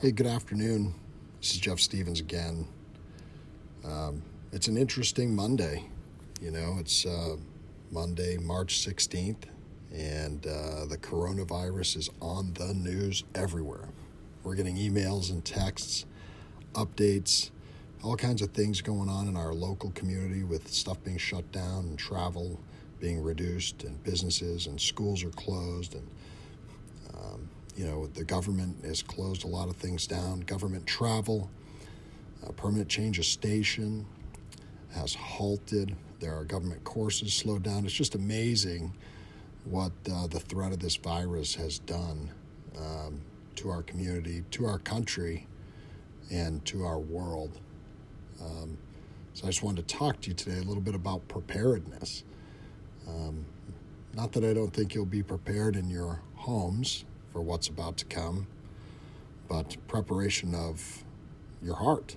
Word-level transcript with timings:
Hey, 0.00 0.12
good 0.12 0.28
afternoon. 0.28 0.94
This 1.40 1.54
is 1.54 1.58
Jeff 1.58 1.80
Stevens 1.80 2.20
again. 2.20 2.68
Um, 3.84 4.22
it's 4.52 4.68
an 4.68 4.76
interesting 4.76 5.34
Monday. 5.34 5.86
You 6.40 6.52
know, 6.52 6.76
it's 6.78 7.04
uh, 7.04 7.34
Monday, 7.90 8.36
March 8.36 8.78
16th, 8.78 9.46
and 9.92 10.46
uh, 10.46 10.84
the 10.84 10.98
coronavirus 10.98 11.96
is 11.96 12.10
on 12.22 12.52
the 12.52 12.74
news 12.74 13.24
everywhere. 13.34 13.88
We're 14.44 14.54
getting 14.54 14.76
emails 14.76 15.30
and 15.32 15.44
texts, 15.44 16.06
updates, 16.74 17.50
all 18.04 18.14
kinds 18.14 18.40
of 18.40 18.52
things 18.52 18.80
going 18.80 19.08
on 19.08 19.26
in 19.26 19.36
our 19.36 19.52
local 19.52 19.90
community 19.96 20.44
with 20.44 20.68
stuff 20.68 21.02
being 21.02 21.18
shut 21.18 21.50
down 21.50 21.86
and 21.86 21.98
travel 21.98 22.60
being 23.00 23.20
reduced, 23.20 23.82
and 23.82 24.00
businesses 24.04 24.68
and 24.68 24.80
schools 24.80 25.24
are 25.24 25.30
closed, 25.30 25.94
and 25.96 26.06
um, 27.14 27.47
you 27.78 27.84
know 27.84 28.08
the 28.08 28.24
government 28.24 28.84
has 28.84 29.02
closed 29.02 29.44
a 29.44 29.46
lot 29.46 29.68
of 29.68 29.76
things 29.76 30.06
down. 30.06 30.40
Government 30.40 30.84
travel, 30.84 31.48
a 32.44 32.52
permanent 32.52 32.88
change 32.88 33.20
of 33.20 33.24
station 33.24 34.04
has 34.94 35.14
halted. 35.14 35.94
There 36.18 36.36
are 36.36 36.42
government 36.42 36.82
courses 36.82 37.32
slowed 37.32 37.62
down. 37.62 37.84
It's 37.84 37.94
just 37.94 38.16
amazing 38.16 38.92
what 39.64 39.92
uh, 40.12 40.26
the 40.26 40.40
threat 40.40 40.72
of 40.72 40.80
this 40.80 40.96
virus 40.96 41.54
has 41.54 41.78
done 41.78 42.28
um, 42.76 43.20
to 43.54 43.70
our 43.70 43.82
community, 43.82 44.42
to 44.50 44.66
our 44.66 44.78
country, 44.80 45.46
and 46.32 46.64
to 46.64 46.84
our 46.84 46.98
world. 46.98 47.60
Um, 48.42 48.76
so 49.34 49.44
I 49.44 49.50
just 49.50 49.62
wanted 49.62 49.86
to 49.86 49.94
talk 49.94 50.20
to 50.22 50.30
you 50.30 50.34
today 50.34 50.58
a 50.58 50.62
little 50.62 50.82
bit 50.82 50.96
about 50.96 51.28
preparedness. 51.28 52.24
Um, 53.06 53.44
not 54.14 54.32
that 54.32 54.42
I 54.42 54.52
don't 54.52 54.72
think 54.72 54.96
you'll 54.96 55.04
be 55.04 55.22
prepared 55.22 55.76
in 55.76 55.88
your 55.88 56.22
homes 56.34 57.04
for 57.32 57.42
what's 57.42 57.68
about 57.68 57.96
to 57.98 58.04
come, 58.04 58.46
but 59.48 59.76
preparation 59.86 60.54
of 60.54 61.04
your 61.62 61.76
heart. 61.76 62.16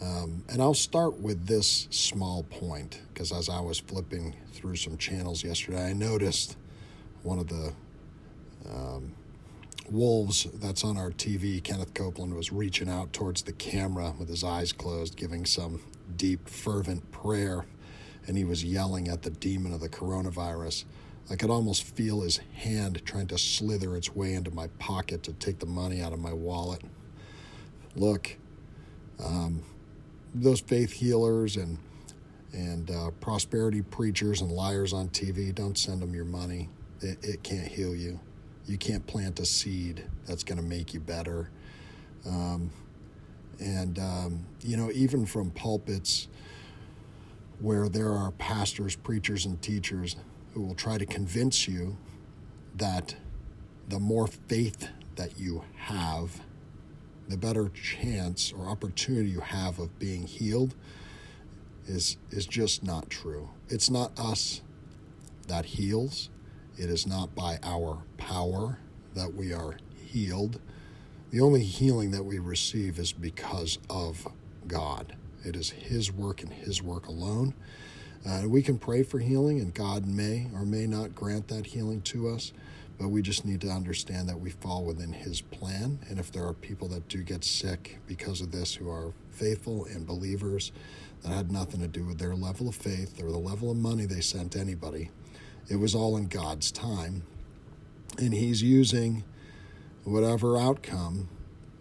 Um, 0.00 0.44
and 0.48 0.60
I'll 0.60 0.74
start 0.74 1.20
with 1.20 1.46
this 1.46 1.88
small 1.90 2.42
point 2.44 3.00
because 3.12 3.32
as 3.32 3.48
I 3.48 3.60
was 3.60 3.78
flipping 3.78 4.36
through 4.52 4.76
some 4.76 4.98
channels 4.98 5.42
yesterday, 5.42 5.86
I 5.86 5.92
noticed 5.94 6.56
one 7.22 7.38
of 7.38 7.48
the 7.48 7.72
um, 8.68 9.14
wolves 9.90 10.44
that's 10.54 10.84
on 10.84 10.98
our 10.98 11.10
TV, 11.10 11.62
Kenneth 11.62 11.94
Copeland, 11.94 12.34
was 12.34 12.52
reaching 12.52 12.90
out 12.90 13.12
towards 13.12 13.42
the 13.42 13.52
camera 13.52 14.14
with 14.18 14.28
his 14.28 14.44
eyes 14.44 14.72
closed, 14.72 15.16
giving 15.16 15.46
some 15.46 15.80
deep, 16.16 16.48
fervent 16.48 17.10
prayer 17.10 17.64
and 18.26 18.36
he 18.36 18.44
was 18.44 18.64
yelling 18.64 19.08
at 19.08 19.22
the 19.22 19.30
demon 19.30 19.72
of 19.72 19.80
the 19.80 19.88
coronavirus. 19.88 20.84
I 21.28 21.36
could 21.36 21.50
almost 21.50 21.82
feel 21.82 22.20
his 22.20 22.38
hand 22.54 23.02
trying 23.04 23.26
to 23.28 23.38
slither 23.38 23.96
its 23.96 24.14
way 24.14 24.34
into 24.34 24.50
my 24.52 24.68
pocket 24.78 25.22
to 25.24 25.32
take 25.32 25.58
the 25.58 25.66
money 25.66 26.00
out 26.00 26.12
of 26.12 26.20
my 26.20 26.32
wallet. 26.32 26.82
Look, 27.96 28.36
um, 29.24 29.62
those 30.34 30.60
faith 30.60 30.92
healers 30.92 31.56
and 31.56 31.78
and 32.52 32.90
uh, 32.90 33.10
prosperity 33.20 33.82
preachers 33.82 34.40
and 34.40 34.50
liars 34.50 34.92
on 34.92 35.08
TV, 35.10 35.54
don't 35.54 35.76
send 35.76 36.00
them 36.00 36.14
your 36.14 36.24
money. 36.24 36.70
It, 37.02 37.18
it 37.22 37.42
can't 37.42 37.68
heal 37.68 37.94
you. 37.94 38.18
You 38.66 38.78
can't 38.78 39.06
plant 39.06 39.38
a 39.40 39.44
seed 39.44 40.04
that's 40.26 40.42
going 40.42 40.58
to 40.58 40.64
make 40.64 40.94
you 40.94 41.00
better. 41.00 41.50
Um, 42.26 42.70
and, 43.60 43.98
um, 43.98 44.46
you 44.62 44.76
know, 44.76 44.90
even 44.92 45.26
from 45.26 45.50
pulpits, 45.50 46.28
where 47.60 47.88
there 47.88 48.12
are 48.12 48.30
pastors, 48.32 48.96
preachers, 48.96 49.44
and 49.44 49.60
teachers 49.60 50.16
who 50.56 50.62
will 50.62 50.74
try 50.74 50.96
to 50.96 51.04
convince 51.04 51.68
you 51.68 51.98
that 52.74 53.14
the 53.90 54.00
more 54.00 54.26
faith 54.26 54.88
that 55.16 55.38
you 55.38 55.62
have, 55.76 56.40
the 57.28 57.36
better 57.36 57.68
chance 57.68 58.54
or 58.56 58.66
opportunity 58.66 59.28
you 59.28 59.40
have 59.40 59.78
of 59.78 59.98
being 59.98 60.26
healed 60.26 60.74
is 61.86 62.16
is 62.30 62.46
just 62.46 62.82
not 62.82 63.10
true. 63.10 63.50
It's 63.68 63.90
not 63.90 64.18
us 64.18 64.62
that 65.46 65.66
heals. 65.66 66.30
It 66.78 66.88
is 66.88 67.06
not 67.06 67.34
by 67.34 67.58
our 67.62 68.04
power 68.16 68.78
that 69.12 69.34
we 69.34 69.52
are 69.52 69.76
healed. 70.06 70.58
The 71.32 71.40
only 71.40 71.64
healing 71.64 72.12
that 72.12 72.24
we 72.24 72.38
receive 72.38 72.98
is 72.98 73.12
because 73.12 73.78
of 73.90 74.26
God. 74.66 75.16
It 75.44 75.54
is 75.54 75.68
His 75.68 76.10
work 76.10 76.42
and 76.42 76.50
His 76.50 76.82
work 76.82 77.08
alone. 77.08 77.52
Uh, 78.24 78.42
we 78.46 78.62
can 78.62 78.78
pray 78.78 79.02
for 79.02 79.18
healing, 79.18 79.60
and 79.60 79.74
God 79.74 80.06
may 80.06 80.48
or 80.54 80.64
may 80.64 80.86
not 80.86 81.14
grant 81.14 81.48
that 81.48 81.66
healing 81.66 82.00
to 82.02 82.28
us, 82.28 82.52
but 82.98 83.08
we 83.08 83.22
just 83.22 83.44
need 83.44 83.60
to 83.60 83.68
understand 83.68 84.28
that 84.28 84.40
we 84.40 84.50
fall 84.50 84.84
within 84.84 85.12
His 85.12 85.40
plan. 85.40 85.98
And 86.08 86.18
if 86.18 86.32
there 86.32 86.46
are 86.46 86.54
people 86.54 86.88
that 86.88 87.08
do 87.08 87.22
get 87.22 87.44
sick 87.44 87.98
because 88.06 88.40
of 88.40 88.52
this 88.52 88.74
who 88.74 88.90
are 88.90 89.12
faithful 89.30 89.84
and 89.86 90.06
believers, 90.06 90.72
that 91.22 91.32
had 91.32 91.52
nothing 91.52 91.80
to 91.80 91.88
do 91.88 92.04
with 92.04 92.18
their 92.18 92.34
level 92.34 92.68
of 92.68 92.74
faith 92.74 93.22
or 93.22 93.30
the 93.30 93.38
level 93.38 93.70
of 93.70 93.76
money 93.76 94.06
they 94.06 94.20
sent 94.20 94.56
anybody. 94.56 95.10
It 95.68 95.76
was 95.76 95.94
all 95.94 96.16
in 96.16 96.28
God's 96.28 96.70
time. 96.70 97.22
And 98.18 98.32
He's 98.32 98.62
using 98.62 99.24
whatever 100.04 100.56
outcome 100.56 101.28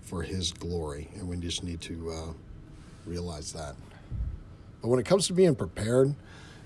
for 0.00 0.22
His 0.22 0.52
glory. 0.52 1.10
And 1.14 1.28
we 1.28 1.36
just 1.36 1.62
need 1.62 1.80
to 1.82 2.10
uh, 2.10 2.32
realize 3.06 3.52
that. 3.52 3.76
But 4.84 4.90
when 4.90 5.00
it 5.00 5.06
comes 5.06 5.28
to 5.28 5.32
being 5.32 5.54
prepared, 5.54 6.14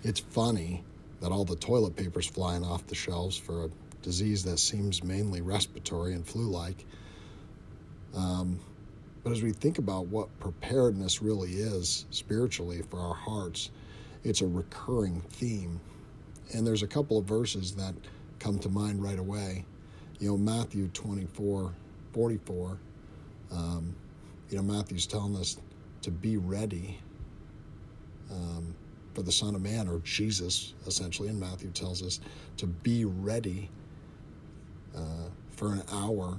it's 0.02 0.18
funny 0.18 0.82
that 1.20 1.30
all 1.30 1.44
the 1.44 1.54
toilet 1.54 1.94
paper's 1.94 2.26
flying 2.26 2.64
off 2.64 2.84
the 2.88 2.96
shelves 2.96 3.36
for 3.36 3.66
a 3.66 3.70
disease 4.02 4.42
that 4.42 4.58
seems 4.58 5.04
mainly 5.04 5.40
respiratory 5.40 6.14
and 6.14 6.26
flu 6.26 6.48
like. 6.48 6.84
Um, 8.16 8.58
but 9.22 9.30
as 9.30 9.40
we 9.40 9.52
think 9.52 9.78
about 9.78 10.08
what 10.08 10.36
preparedness 10.40 11.22
really 11.22 11.52
is 11.52 12.06
spiritually 12.10 12.82
for 12.90 12.98
our 12.98 13.14
hearts, 13.14 13.70
it's 14.24 14.40
a 14.40 14.48
recurring 14.48 15.20
theme. 15.20 15.78
And 16.52 16.66
there's 16.66 16.82
a 16.82 16.88
couple 16.88 17.18
of 17.18 17.24
verses 17.24 17.76
that 17.76 17.94
come 18.40 18.58
to 18.58 18.68
mind 18.68 19.00
right 19.00 19.20
away. 19.20 19.64
You 20.18 20.30
know, 20.30 20.36
Matthew 20.36 20.88
24, 20.88 21.72
44. 22.12 22.78
Um, 23.52 23.94
you 24.50 24.56
know, 24.56 24.64
Matthew's 24.64 25.06
telling 25.06 25.36
us 25.36 25.58
to 26.02 26.10
be 26.10 26.36
ready 26.36 26.98
um, 28.31 28.75
for 29.15 29.22
the 29.22 29.33
Son 29.33 29.55
of 29.55 29.62
Man, 29.62 29.89
or 29.89 29.99
Jesus, 30.00 30.75
essentially, 30.87 31.28
and 31.28 31.41
Matthew 31.41 31.71
tells 31.71 32.03
us 32.03 32.21
to 32.56 32.66
be 32.66 33.05
ready 33.05 33.71
uh, 34.97 35.28
for 35.50 35.72
an 35.72 35.83
hour 35.93 36.39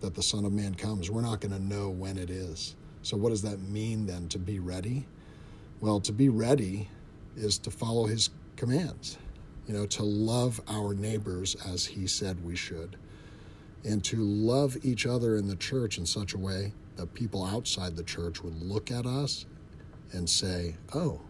that 0.00 0.14
the 0.14 0.22
Son 0.22 0.44
of 0.44 0.52
Man 0.52 0.74
comes. 0.74 1.10
We're 1.10 1.22
not 1.22 1.40
going 1.40 1.52
to 1.52 1.62
know 1.62 1.90
when 1.90 2.18
it 2.18 2.30
is. 2.30 2.76
So, 3.02 3.16
what 3.16 3.30
does 3.30 3.42
that 3.42 3.60
mean 3.60 4.06
then 4.06 4.28
to 4.28 4.38
be 4.38 4.58
ready? 4.58 5.06
Well, 5.80 6.00
to 6.00 6.12
be 6.12 6.28
ready 6.28 6.88
is 7.36 7.58
to 7.58 7.70
follow 7.70 8.06
his 8.06 8.30
commands, 8.56 9.18
you 9.66 9.74
know, 9.74 9.86
to 9.86 10.02
love 10.02 10.60
our 10.68 10.94
neighbors 10.94 11.56
as 11.66 11.84
he 11.84 12.06
said 12.06 12.42
we 12.44 12.56
should, 12.56 12.96
and 13.84 14.02
to 14.04 14.16
love 14.16 14.76
each 14.82 15.06
other 15.06 15.36
in 15.36 15.48
the 15.48 15.56
church 15.56 15.98
in 15.98 16.06
such 16.06 16.32
a 16.32 16.38
way 16.38 16.72
that 16.96 17.12
people 17.12 17.44
outside 17.44 17.96
the 17.96 18.02
church 18.02 18.42
would 18.42 18.62
look 18.62 18.90
at 18.90 19.04
us 19.04 19.44
and 20.12 20.28
say, 20.28 20.76
oh, 20.94 21.20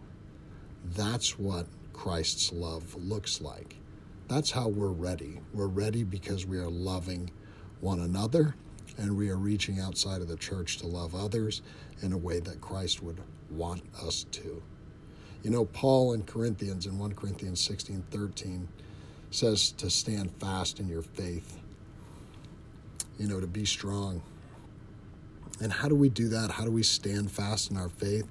that's 0.93 1.39
what 1.39 1.65
Christ's 1.93 2.51
love 2.51 2.95
looks 2.95 3.41
like. 3.41 3.77
That's 4.27 4.51
how 4.51 4.67
we're 4.67 4.87
ready. 4.87 5.39
We're 5.53 5.67
ready 5.67 6.03
because 6.03 6.45
we 6.45 6.57
are 6.57 6.69
loving 6.69 7.31
one 7.79 8.01
another 8.01 8.55
and 8.97 9.15
we 9.15 9.29
are 9.29 9.37
reaching 9.37 9.79
outside 9.79 10.21
of 10.21 10.27
the 10.27 10.37
church 10.37 10.77
to 10.77 10.87
love 10.87 11.15
others 11.15 11.61
in 12.01 12.13
a 12.13 12.17
way 12.17 12.39
that 12.39 12.61
Christ 12.61 13.03
would 13.03 13.19
want 13.49 13.81
us 14.03 14.25
to. 14.31 14.61
You 15.43 15.51
know, 15.51 15.65
Paul 15.65 16.13
in 16.13 16.23
Corinthians, 16.23 16.85
in 16.85 16.97
1 16.97 17.13
Corinthians 17.13 17.61
16 17.61 18.03
13, 18.09 18.67
says 19.31 19.71
to 19.73 19.89
stand 19.89 20.31
fast 20.39 20.79
in 20.79 20.87
your 20.87 21.01
faith, 21.01 21.59
you 23.19 23.27
know, 23.27 23.39
to 23.39 23.47
be 23.47 23.65
strong. 23.65 24.21
And 25.61 25.71
how 25.71 25.87
do 25.87 25.95
we 25.95 26.09
do 26.09 26.29
that? 26.29 26.51
How 26.51 26.65
do 26.65 26.71
we 26.71 26.83
stand 26.83 27.31
fast 27.31 27.71
in 27.71 27.77
our 27.77 27.89
faith? 27.89 28.27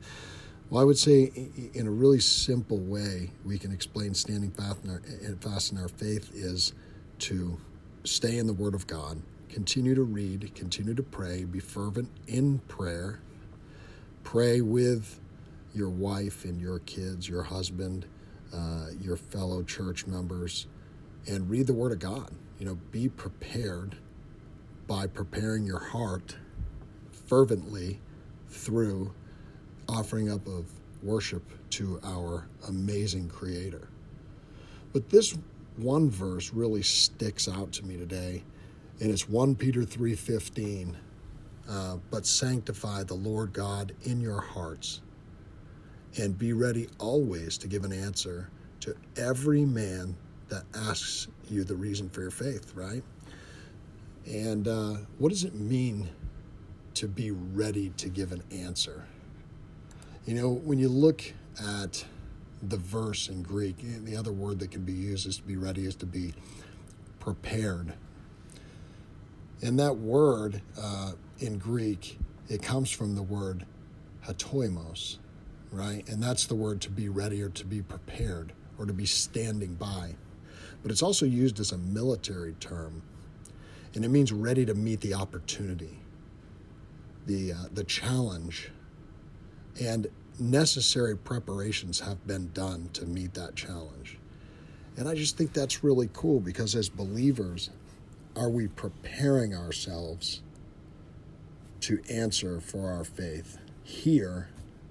Well, 0.71 0.81
I 0.81 0.85
would 0.85 0.99
say, 0.99 1.31
in 1.75 1.87
a 1.87 1.91
really 1.91 2.21
simple 2.21 2.79
way, 2.79 3.31
we 3.45 3.59
can 3.59 3.71
explain 3.71 4.15
standing 4.15 4.51
fast 4.51 4.83
in, 4.83 4.91
our, 4.91 5.03
fast 5.41 5.73
in 5.73 5.79
our 5.79 5.89
faith 5.89 6.31
is 6.35 6.73
to 7.21 7.59
stay 8.05 8.39
in 8.39 8.47
the 8.47 8.55
Word 8.55 8.75
of 8.75 8.87
God, 8.87 9.21
continue 9.51 9.95
to 9.95 10.03
read, 10.03 10.55
continue 10.55 10.95
to 10.95 11.03
pray, 11.03 11.45
be 11.45 11.61
fervent 11.61 12.11
in 12.27 12.61
prayer, 12.61 13.21
pray 14.23 14.63
with 14.63 15.21
your 15.75 15.91
wife 15.91 16.45
and 16.45 16.61
your 16.61 16.79
kids, 16.81 17.29
your 17.29 17.43
husband, 17.43 18.07
uh, 18.53 18.87
your 19.01 19.17
fellow 19.17 19.63
church 19.63 20.07
members, 20.07 20.67
and 21.27 21.51
read 21.51 21.67
the 21.67 21.75
Word 21.75 21.93
of 21.93 21.99
God. 21.99 22.31
You 22.59 22.67
know, 22.67 22.79
be 22.91 23.09
prepared 23.09 23.97
by 24.87 25.09
preparing 25.09 25.67
your 25.67 25.81
heart 25.81 26.37
fervently 27.11 28.01
through 28.49 29.13
offering 29.89 30.31
up 30.31 30.47
of 30.47 30.67
worship 31.03 31.43
to 31.71 32.01
our 32.03 32.47
amazing 32.69 33.29
Creator. 33.29 33.89
But 34.93 35.11
this 35.11 35.37
one 35.77 36.09
verse 36.09 36.53
really 36.53 36.83
sticks 36.83 37.49
out 37.49 37.73
to 37.73 37.85
me 37.85 37.97
today 37.97 38.45
and 39.01 39.11
it's 39.11 39.29
1 39.29 39.57
Peter 39.57 39.85
3:15. 39.85 40.97
Uh, 41.69 41.97
but 42.11 42.27
sanctify 42.27 43.03
the 43.05 43.15
Lord 43.15 43.55
God 43.55 43.95
in 44.03 44.21
your 44.21 44.41
hearts, 44.41 45.01
and 46.19 46.39
be 46.39 46.53
ready 46.53 46.89
always 46.99 47.57
to 47.57 47.69
give 47.69 47.85
an 47.85 47.93
answer 47.93 48.51
to 48.81 48.95
every 49.17 49.65
man 49.65 50.15
that 50.49 50.65
asks 50.75 51.29
you 51.49 51.65
the 51.65 51.75
reason 51.75 52.11
for 52.11 52.21
your 52.21 52.31
faith, 52.31 52.75
right? 52.75 53.03
And 54.27 54.69
uh, 54.69 54.97
what 55.19 55.31
does 55.31 55.45
it 55.45 55.55
mean 55.55 56.11
to 56.95 57.09
be 57.09 57.31
ready 57.31 57.89
to 57.97 58.11
give 58.11 58.33
an 58.33 58.43
answer? 58.53 59.07
You 60.26 60.35
know, 60.35 60.49
when 60.49 60.79
you 60.79 60.88
look 60.88 61.23
at 61.62 62.06
the 62.62 62.79
verse 62.79 63.29
in 63.29 63.43
Greek, 63.43 63.76
the 64.05 64.17
other 64.17 64.32
word 64.32 64.59
that 64.61 64.71
can 64.71 64.82
be 64.82 64.93
used 64.93 65.26
is 65.26 65.37
to 65.37 65.43
be 65.43 65.56
ready 65.56 65.85
is 65.85 65.94
to 65.97 66.06
be 66.06 66.32
prepared. 67.21 67.93
And 69.61 69.79
that 69.79 69.99
word 69.99 70.62
uh, 70.81 71.12
in 71.41 71.59
Greek, 71.59 72.19
it 72.49 72.62
comes 72.62 72.91
from 72.91 73.15
the 73.15 73.23
word 73.23 73.67
hatoimos, 74.26 75.19
right? 75.71 76.09
And 76.09 76.23
that's 76.23 76.47
the 76.47 76.55
word 76.55 76.81
to 76.82 76.91
be 76.91 77.11
ready 77.11 77.43
or 77.43 77.50
to 77.50 77.67
be 77.67 77.82
prepared 77.82 78.55
or 78.79 78.87
to 78.87 78.94
be 78.94 79.05
standing 79.05 79.75
by. 79.75 80.15
But 80.82 80.91
it's 80.91 81.03
also 81.03 81.27
used 81.27 81.61
as 81.61 81.70
a 81.70 81.79
military 81.79 82.55
term, 82.61 83.03
and 83.94 84.06
it 84.06 84.09
means 84.09 84.32
ready 84.32 84.65
to 84.65 84.75
meet 84.75 85.03
the 85.03 85.12
opportunity, 85.12 85.99
the, 87.27 87.53
uh, 87.53 87.56
the 87.73 87.85
challenge, 87.85 88.70
and 89.81 90.06
necessary 90.38 91.17
preparations 91.17 92.00
have 92.00 92.26
been 92.26 92.50
done 92.53 92.91
to 92.93 93.06
meet 93.06 93.35
that 93.35 93.55
challenge. 93.55 94.19
And 94.97 95.09
I 95.09 95.15
just 95.15 95.37
think 95.37 95.53
that's 95.53 95.82
really 95.82 96.09
cool 96.12 96.41
because 96.41 96.75
as 96.75 96.88
believers, 96.88 97.71
are 98.37 98.49
we 98.49 98.69
preparing 98.69 99.55
ourselves 99.55 100.43
to 101.81 102.00
answer 102.09 102.61
for 102.61 102.91
our 102.91 103.05
faith 103.05 103.59
here 103.82 104.49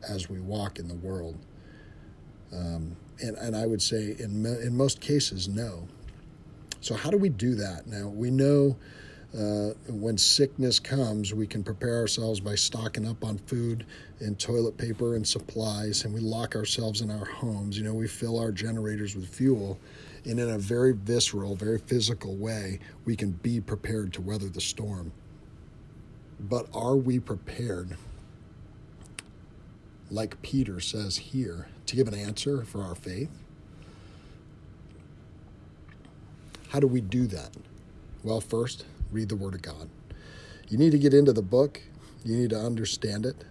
as 0.07 0.30
we 0.30 0.39
walk 0.39 0.80
in 0.80 0.88
the 0.88 0.95
world? 0.95 1.38
Um, 2.53 2.95
and, 3.19 3.38
and 3.38 3.56
I 3.56 3.65
would 3.65 3.81
say 3.81 4.15
in, 4.19 4.45
in 4.45 4.75
most 4.75 5.01
cases, 5.01 5.47
no. 5.47 5.88
So, 6.81 6.95
how 6.95 7.09
do 7.09 7.18
we 7.18 7.29
do 7.29 7.56
that? 7.56 7.88
Now, 7.88 8.09
we 8.09 8.29
know 8.29 8.77
uh, 9.38 9.74
when 9.88 10.15
sickness 10.15 10.80
comes, 10.80 11.33
we 11.33 11.47
can 11.47 11.63
prepare 11.63 11.97
ourselves 11.97 12.39
by 12.39 12.53
stocking 12.53 13.07
up 13.07 13.24
on 13.24 13.39
food 13.39 13.85
and 14.19 14.38
toilet 14.38 14.77
paper 14.77 15.15
and 15.15 15.27
supplies, 15.27 16.06
and 16.06 16.13
we 16.13 16.19
lock 16.19 16.56
ourselves 16.56 17.01
in 17.01 17.09
our 17.09 17.25
homes. 17.25 17.75
You 17.75 17.83
know, 17.83 17.95
we 17.95 18.07
fill 18.07 18.39
our 18.39 18.51
generators 18.51 19.15
with 19.15 19.27
fuel, 19.27 19.80
and 20.25 20.39
in 20.39 20.50
a 20.51 20.59
very 20.59 20.94
visceral, 20.94 21.56
very 21.56 21.80
physical 21.80 22.35
way, 22.35 22.80
we 23.06 23.15
can 23.15 23.31
be 23.31 23.59
prepared 23.59 24.13
to 24.13 24.21
weather 24.21 24.50
the 24.50 24.62
storm. 24.62 25.12
But 26.39 26.68
are 26.71 26.95
we 26.95 27.19
prepared, 27.19 27.97
like 30.12 30.39
Peter 30.44 30.79
says 30.79 31.18
here, 31.18 31.68
to 31.88 31.95
give 31.95 32.07
an 32.07 32.13
answer 32.13 32.63
for 32.63 32.83
our 32.83 32.95
faith? 32.95 33.31
How 36.69 36.79
do 36.79 36.88
we 36.88 37.01
do 37.01 37.25
that? 37.27 37.50
Well, 38.24 38.41
first, 38.41 38.86
read 39.13 39.30
the 39.30 39.36
Word 39.36 39.54
of 39.56 39.62
God. 39.62 39.89
You 40.68 40.77
need 40.77 40.92
to 40.92 41.00
get 41.00 41.13
into 41.13 41.33
the 41.33 41.42
book, 41.42 41.81
you 42.25 42.36
need 42.36 42.50
to 42.50 42.60
understand 42.60 43.25
it. 43.25 43.44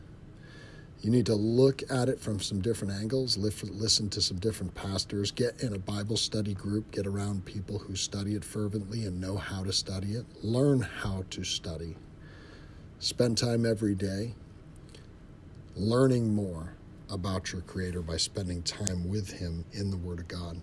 You 1.00 1.10
need 1.10 1.26
to 1.26 1.34
look 1.34 1.82
at 1.90 2.08
it 2.08 2.20
from 2.20 2.38
some 2.38 2.60
different 2.60 2.94
angles, 2.94 3.36
listen 3.36 4.08
to 4.10 4.20
some 4.20 4.38
different 4.38 4.76
pastors, 4.76 5.32
get 5.32 5.60
in 5.60 5.74
a 5.74 5.78
Bible 5.78 6.16
study 6.16 6.54
group, 6.54 6.92
get 6.92 7.08
around 7.08 7.44
people 7.44 7.80
who 7.80 7.96
study 7.96 8.36
it 8.36 8.44
fervently 8.44 9.04
and 9.04 9.20
know 9.20 9.36
how 9.36 9.64
to 9.64 9.72
study 9.72 10.12
it, 10.12 10.24
learn 10.42 10.80
how 10.80 11.24
to 11.30 11.42
study. 11.42 11.96
Spend 13.00 13.36
time 13.36 13.66
every 13.66 13.96
day 13.96 14.34
learning 15.74 16.34
more 16.34 16.74
about 17.10 17.52
your 17.52 17.62
Creator 17.62 18.02
by 18.02 18.16
spending 18.16 18.62
time 18.62 19.08
with 19.08 19.32
Him 19.32 19.64
in 19.72 19.90
the 19.90 19.96
Word 19.96 20.20
of 20.20 20.28
God. 20.28 20.60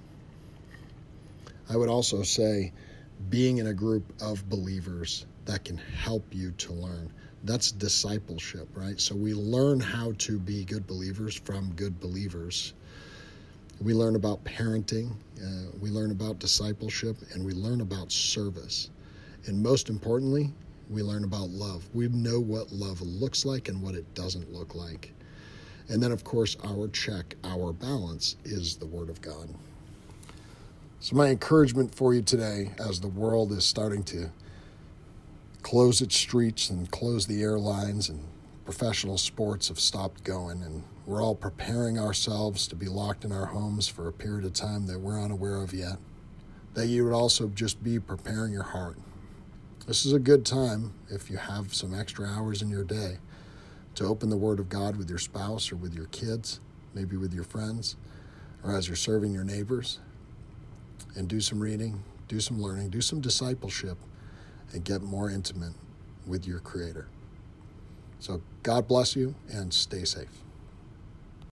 I 1.70 1.76
would 1.76 1.90
also 1.90 2.24
say, 2.24 2.72
being 3.30 3.58
in 3.58 3.68
a 3.68 3.74
group 3.74 4.04
of 4.22 4.48
believers 4.50 5.26
that 5.46 5.66
can 5.66 5.78
help 5.78 6.24
you 6.32 6.52
to 6.52 6.74
learn. 6.74 7.12
That's 7.44 7.72
discipleship, 7.72 8.68
right? 8.76 9.00
So 9.00 9.16
we 9.16 9.34
learn 9.34 9.80
how 9.80 10.14
to 10.20 10.40
be 10.40 10.64
good 10.66 10.88
believers 10.88 11.36
from 11.36 11.74
good 11.74 12.00
believers. 12.00 12.74
We 13.82 13.94
learn 13.94 14.16
about 14.16 14.44
parenting, 14.44 15.12
uh, 15.42 15.72
we 15.80 15.90
learn 15.90 16.12
about 16.12 16.40
discipleship, 16.40 17.18
and 17.34 17.46
we 17.46 17.54
learn 17.54 17.82
about 17.82 18.12
service. 18.12 18.90
And 19.46 19.62
most 19.64 19.90
importantly, 19.90 20.52
we 20.90 21.02
learn 21.02 21.24
about 21.24 21.50
love. 21.50 21.88
We 21.94 22.08
know 22.10 22.40
what 22.40 22.72
love 22.72 23.02
looks 23.02 23.46
like 23.46 23.70
and 23.70 23.82
what 23.82 23.96
it 23.96 24.14
doesn't 24.16 24.52
look 24.52 24.76
like. 24.76 25.14
And 25.88 26.04
then, 26.04 26.12
of 26.12 26.24
course, 26.24 26.58
our 26.64 26.88
check, 26.90 27.36
our 27.44 27.74
balance 27.74 28.36
is 28.44 28.76
the 28.76 28.86
Word 28.86 29.10
of 29.10 29.22
God. 29.22 29.50
So, 31.02 31.16
my 31.16 31.28
encouragement 31.28 31.96
for 31.96 32.14
you 32.14 32.22
today, 32.22 32.72
as 32.78 33.00
the 33.00 33.08
world 33.08 33.54
is 33.54 33.64
starting 33.64 34.04
to 34.04 34.32
close 35.62 36.02
its 36.02 36.18
streets 36.18 36.70
and 36.70 36.92
close 36.92 37.26
the 37.26 37.42
airlines, 37.42 38.10
and 38.10 38.28
professional 38.66 39.18
sports 39.18 39.70
have 39.70 39.80
stopped 39.80 40.26
going, 40.26 40.62
and 40.62 40.84
we're 41.06 41.24
all 41.24 41.36
preparing 41.36 41.98
ourselves 41.98 42.68
to 42.68 42.76
be 42.76 42.88
locked 42.88 43.24
in 43.24 43.32
our 43.32 43.46
homes 43.46 43.88
for 43.88 44.10
a 44.10 44.14
period 44.14 44.44
of 44.44 44.52
time 44.52 44.88
that 44.88 45.00
we're 45.00 45.22
unaware 45.22 45.62
of 45.62 45.74
yet, 45.74 46.00
that 46.74 46.88
you 46.88 47.06
would 47.06 47.14
also 47.14 47.48
just 47.48 47.82
be 47.82 47.98
preparing 47.98 48.52
your 48.52 48.64
heart. 48.64 48.98
This 49.88 50.06
is 50.06 50.12
a 50.12 50.20
good 50.20 50.46
time 50.46 50.96
if 51.10 51.32
you 51.32 51.38
have 51.38 51.74
some 51.74 51.98
extra 51.98 52.28
hours 52.28 52.62
in 52.62 52.68
your 52.68 52.84
day 52.84 53.20
to 53.96 54.04
open 54.04 54.30
the 54.30 54.36
Word 54.36 54.60
of 54.60 54.68
God 54.68 54.98
with 54.98 55.10
your 55.10 55.18
spouse 55.18 55.72
or 55.72 55.78
with 55.78 55.96
your 55.96 56.08
kids, 56.08 56.60
maybe 56.94 57.16
with 57.16 57.34
your 57.34 57.46
friends, 57.46 57.96
or 58.66 58.76
as 58.76 58.88
you're 58.90 58.98
serving 58.98 59.32
your 59.32 59.46
neighbors 59.46 60.00
and 61.16 61.28
do 61.28 61.42
some 61.42 61.60
reading, 61.60 62.04
do 62.28 62.40
some 62.40 62.62
learning, 62.62 62.90
do 62.90 63.02
some 63.02 63.22
discipleship, 63.22 63.98
and 64.74 64.84
get 64.84 65.02
more 65.02 65.30
intimate 65.30 65.74
with 66.28 66.48
your 66.48 66.60
Creator. 66.60 67.08
So, 68.20 68.42
God 68.64 68.88
bless 68.88 69.16
you 69.16 69.36
and 69.50 69.74
stay 69.74 70.04
safe. 70.04 70.44